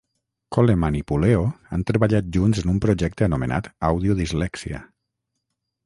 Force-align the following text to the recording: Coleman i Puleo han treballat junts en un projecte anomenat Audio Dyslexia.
Coleman 0.55 0.95
i 0.99 1.01
Puleo 1.11 1.43
han 1.77 1.85
treballat 1.91 2.33
junts 2.39 2.63
en 2.63 2.73
un 2.75 2.83
projecte 2.87 3.29
anomenat 3.29 3.71
Audio 3.93 4.21
Dyslexia. 4.23 4.85